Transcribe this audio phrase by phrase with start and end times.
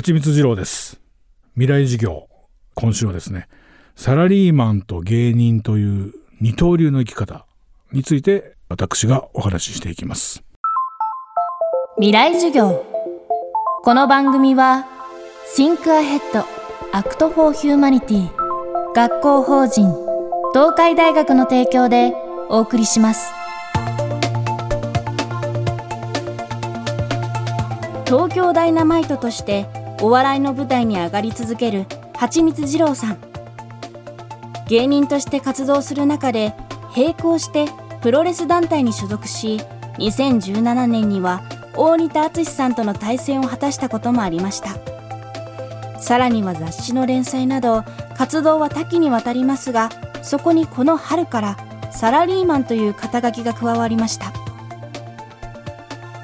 [0.00, 0.98] 蜂蜜二郎です。
[1.56, 2.26] 未来事業
[2.74, 3.48] 今週はですね
[3.96, 7.44] サラリーマンと芸人という二刀流の生き方
[7.92, 10.42] について私がお話ししていきます。
[11.96, 12.82] 未来授業。
[13.84, 14.86] この番組は
[15.54, 16.46] Think Ahead
[16.92, 18.30] Act for Humanity
[18.94, 19.92] 学校法人
[20.54, 22.14] 東海大学の提供で
[22.48, 23.30] お送りします。
[28.06, 29.66] 東京ダイナマイトとして
[30.02, 31.84] お笑いの舞台に上がり続ける
[32.16, 33.18] 蜂蜜二郎さん。
[34.66, 36.54] 芸人として活動する中で
[36.96, 37.66] 並行して
[38.00, 39.60] プロレス団体に所属し
[39.98, 41.42] 2017年には
[41.76, 44.70] 大仁田敦さんとの対戦を果たしたこともありました。
[46.00, 47.84] さらには雑誌の連載など
[48.16, 49.90] 活動は多岐にわたりますが
[50.22, 51.56] そこにこの春から
[51.92, 54.32] サラリーマンという肩書きが加わりました。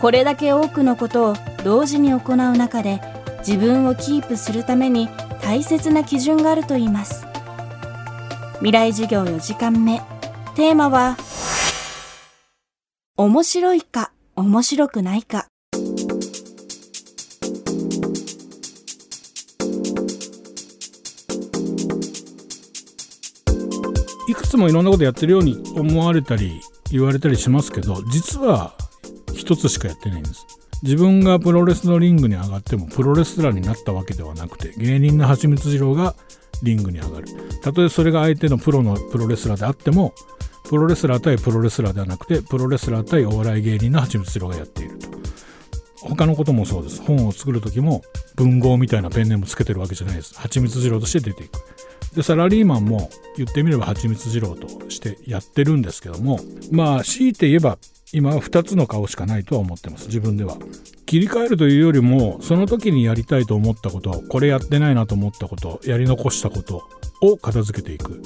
[0.00, 1.34] これだけ多くのことを
[1.64, 3.00] 同時に行う中で
[3.46, 5.08] 自分をキープするために
[5.40, 7.24] 大切な基準があるといいます。
[8.54, 10.02] 未来授業4時間目。
[10.56, 11.16] テーマは
[13.16, 15.46] 面白いか面白くないか。
[24.28, 26.60] いくつもいろんなことやってるように思われたり
[26.90, 28.74] 言われたりしますけど実は
[29.34, 30.55] 一つしかやってないんです。
[30.82, 36.14] 自分がプロレスのリングに上がってもプロレスラーになったわけではなくて芸人の蜂蜜二郎が
[36.62, 37.26] リングに上がる。
[37.62, 40.14] たとえそれが相手のプロのプロレスラーであっても
[40.68, 45.08] プロレスラー対プロレスラーではなくてプロレスラー対お笑い芸人の蜂蜜二郎がやっていると。
[46.02, 47.02] 他のこともそうです。
[47.02, 48.02] 本を作る時も
[48.36, 50.34] 文豪みたいなペンネームつけてるわけじゃないです。
[50.38, 51.58] 蜂蜜二郎として出ていく。
[52.14, 57.78] でサラリーマンも言ってみれば蜂蜜二郎としてやってるんですけどもまあ強いて言えば
[58.12, 60.06] 今は2つの顔しかないとは思ってます。
[60.06, 60.56] 自分では。
[61.06, 66.88] 切り替えるというよりもその時にやりたいと思ったことこれやってないなと思ったことやり残したこと
[67.20, 68.22] を片付けていく。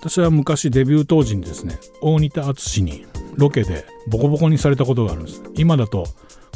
[0.00, 3.06] 私は昔デビュー当時にですね大仁田敦に
[3.36, 5.42] ロケでボコボコにされたことがあるんです。
[5.54, 6.04] 今だと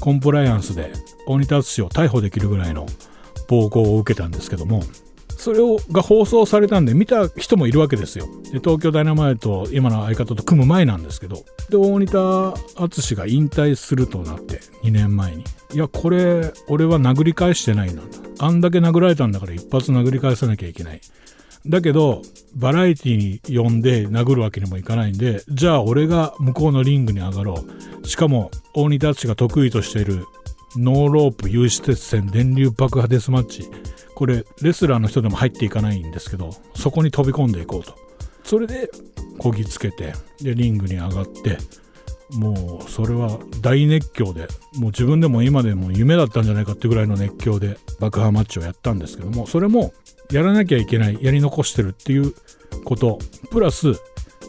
[0.00, 0.93] コンプライアンスで
[1.27, 2.87] 大仁田敦を逮捕できるぐらいの
[3.49, 4.83] 暴行を受けたんですけども
[5.38, 8.26] それをが放送されたんで見た人もいるわけですよ。
[8.53, 11.44] で東京ダイナマイト今の相方と組む前なんですけど。
[11.71, 15.44] で大仁田敦が引退するとなって2年前に。
[15.72, 18.03] いやこれ俺は殴り返してないな
[18.41, 21.00] あんだけ殴られたんだから一発殴り返さなきゃいけない。
[21.66, 22.22] だけど
[22.56, 27.65] バラエティに呼んで殴るわけにもいかないんでじゃあ俺が向こうのリングに上がろ
[28.03, 28.06] う。
[28.09, 30.26] しかも大仁田敦が得意としている
[30.76, 33.70] ノーロープ有刺鉄線電流爆破デスマッチ。
[34.19, 37.95] これレスラーの人でも入っていかないんですけどそこに飛び込んでいこうと。
[38.43, 38.91] それで
[39.39, 40.12] こぎつけて
[40.43, 41.56] でリングに上がって
[42.31, 49.93] もうそれは大熱狂でもう自分でも今でも夢だったんじゃないかってぐらいの熱狂で爆破マッチをやったんですけどもそれも
[50.33, 52.35] やらなきゃいけないやり残してるっていう
[52.85, 53.21] こと
[53.53, 53.93] プラス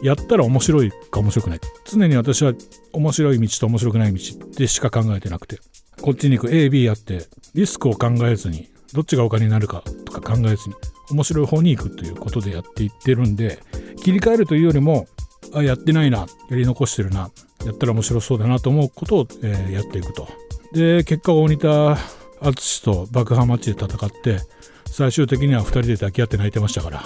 [0.02, 1.60] やったら面白いか面白くない。
[1.84, 2.54] 常に私は
[2.92, 4.20] 面白い道と面白くない道
[4.56, 5.60] でしか考えてなくて。
[6.00, 6.50] こっちに行く。
[6.50, 10.74] AB やってリスクを考えずにどっちがお金になるかとか考えずに
[11.10, 13.62] 面白い方に行くということでやっていってるんで
[14.02, 15.06] 切り替えるというよりも
[15.54, 17.30] あやってないなやり残してるな
[17.64, 20.28] やったら面白そうだなと思うことを、えー、やっていくと。
[20.72, 21.98] で結果大仁田
[22.40, 24.38] 淳と爆破マッチで戦って
[24.86, 27.02] 最終的には2人で抱き合って泣いてましたから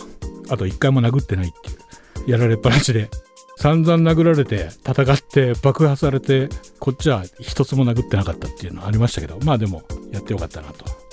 [0.51, 3.09] あと1回も殴ってないっていうやられっぱなしで
[3.57, 11.04] 散々殴られて戦って爆破されてこっちは一つも殴ってなかったっていうのはありましたけどまあでもやってよかったなと。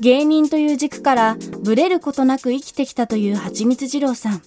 [0.00, 4.42] 芸人という軸からブレることなく生きてきたという蜂蜜二郎さん。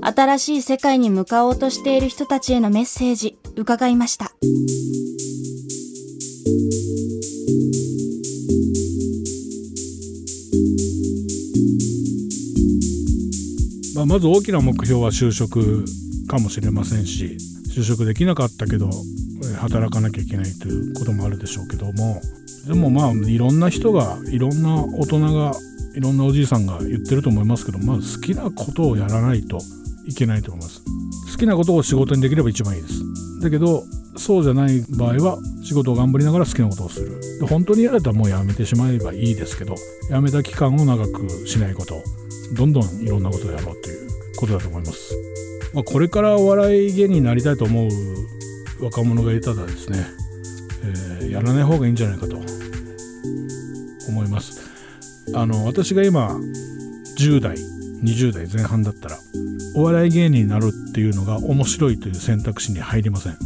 [0.00, 4.32] 新しい世界に向かおうとしている人たちへのメッセージ伺いました。
[13.96, 15.84] まあ、まず大きな目標は就職
[16.28, 17.36] かもしれませんし
[17.74, 18.90] 就職できなかったけど
[19.64, 22.20] 働かなきゃいけないということもあるでしょうけども
[22.66, 25.52] でもまあいろんな人がいろんな大人が
[25.94, 29.58] いろんなおじいさんが言ってると思いますけどまず好きなことをやらないと
[30.06, 30.82] いけないと思います。
[31.32, 33.02] 好きなことを仕事にできれば一番いいです。
[33.40, 33.84] だけど
[34.16, 37.20] そうじゃない場合は仕事を頑張りながら好きなことをする。
[37.40, 39.74] で本当に嫌だったらもうやめてしまえばいいですけど
[40.10, 42.02] やめた期間を長くしないこと
[42.52, 45.14] どんどんいろんなことをやろうということだと思います、
[45.72, 47.88] まあ、これからお笑い芸人になりたいと思う
[48.84, 50.06] 若者がいたらですね、
[50.82, 52.36] えー、やらない方がいいんじゃないかと
[54.08, 54.60] 思います。
[55.34, 56.36] あの私が今
[57.18, 59.18] 10代20代前半だったら
[59.74, 63.38] お笑い芸人になるっていうのが面白いという選択肢に入りません。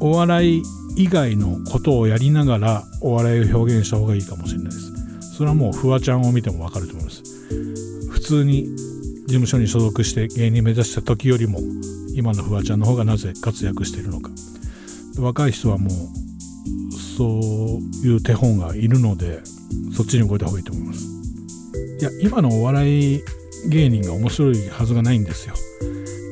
[0.00, 0.62] お笑い
[0.96, 5.36] 以外のことをやりながらお笑いを表現した方がいいかもしれないです。
[5.36, 7.22] それはもうフワちゃんを見てもわかると思います。
[8.10, 8.64] 普通に
[9.26, 11.60] 事務所に所属して芸人目指した時よりも
[12.14, 14.30] 今のフワちゃんの方がなぜ活躍しているのか。
[15.20, 15.90] 若い人はもう
[16.92, 19.40] そういう手本がいるので
[19.94, 21.06] そっちに動いた方がいいと思います。
[22.00, 23.22] いや今のお笑い
[23.68, 25.54] 芸人が面白いはずがないんですよ。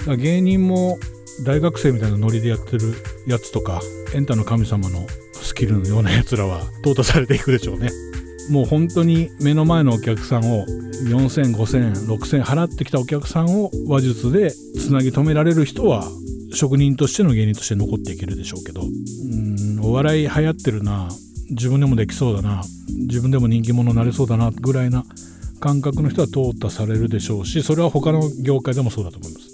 [0.01, 0.99] だから芸人も
[1.45, 2.95] 大学生みたいなノリでやってる
[3.27, 3.81] やつとか
[4.15, 7.91] エンタの神様のスキルのようなやつらは淘汰されていくでしょうね。
[8.51, 10.65] もう本当に目の前のお客さんを
[11.05, 16.11] 4000、5000、6000払ってきたお客さんを話術でつなぎ止められる人は
[16.53, 18.83] 職人としての芸人として残っていけるでしょうけど。
[18.83, 21.09] うんお笑い流行ってるな。
[21.51, 22.63] 自分でもできそうだな。
[23.07, 24.51] 自分でも人気者になれそうだな。
[24.51, 25.05] ぐらいな
[25.61, 29.49] 感覚の人は淘汰されるでしょうしそれは他の業界でもそうだと思います。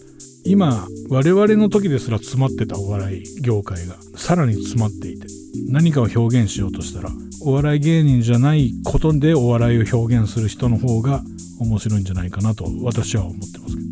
[0.47, 5.27] 今我々の時ですら詰まってたお笑い業界がさらに詰まっていて
[5.69, 7.09] 何かを表現しようとしたら
[7.41, 11.23] お笑い芸人じゃないことでお笑いを表現する人の方が
[11.61, 13.89] 面白いんじゃないかなと私は思ってますけど。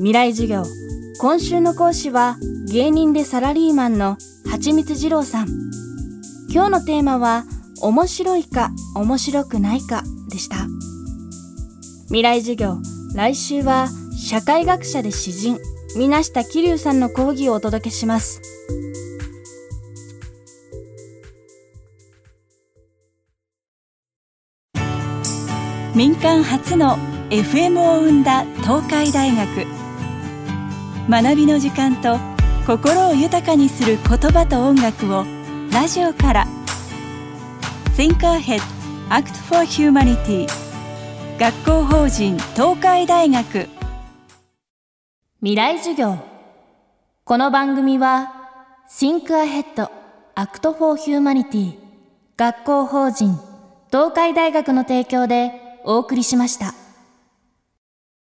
[0.00, 0.62] 未来授業。
[1.20, 2.38] 今週の講師は
[2.72, 4.16] 芸人でサラリーマンの
[4.50, 5.48] はちみつ二郎さん。
[6.50, 7.44] 今日のテーマは
[7.82, 10.56] 面白いか面白くないかでした。
[12.06, 12.78] 未来授業。
[13.14, 15.58] 来週は社会学者で詩人。
[15.94, 18.40] 水下桐生さんの講義をお届けします。
[25.94, 26.96] 民間初の
[27.28, 29.79] FM を生んだ東海大学。
[31.08, 32.18] 学びの時間と
[32.66, 35.24] 心を豊かにする言葉と音楽を
[35.72, 36.46] ラジオから。
[37.96, 38.60] Think Ahead
[39.08, 40.46] Act for Humanity.
[41.38, 43.68] 学校法人東海大学。
[45.40, 46.18] 未来授業。
[47.24, 48.32] この番組は
[48.90, 49.88] Think Ahead
[50.36, 51.78] Act for Humanity.
[52.36, 53.38] 学校法人
[53.90, 55.52] 東海大学の提供で
[55.84, 56.79] お送りしました。